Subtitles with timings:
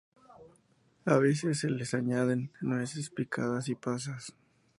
[1.05, 4.33] A veces se les añaden nueces picadas y pasas.